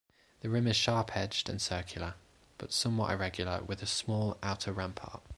[0.39, 2.15] The rim is sharp-edged and circular,
[2.57, 5.21] but somewhat irregular with a small outer rampart.